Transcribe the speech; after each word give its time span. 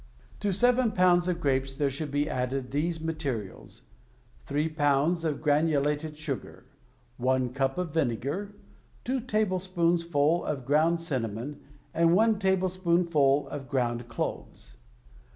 To 0.39 0.51
seven 0.51 0.93
pounds 0.93 1.27
of 1.27 1.39
grapes 1.39 1.77
there 1.77 1.91
should 1.91 2.09
be 2.09 2.27
added 2.27 2.71
these 2.71 2.99
materials— 3.03 3.83
three 4.47 4.67
pounds 4.67 5.23
of 5.23 5.43
granulated 5.43 6.17
sugar, 6.17 6.65
one 7.17 7.53
cup 7.53 7.77
of 7.77 7.93
vinegar, 7.93 8.55
two 9.03 9.19
tablespoonsful 9.19 10.43
of 10.43 10.65
ground 10.65 10.99
cinnamon, 11.01 11.59
and 11.93 12.15
one 12.15 12.39
tablespoonful 12.39 13.47
of 13.49 13.69
ground 13.69 14.07
cloves. 14.09 14.75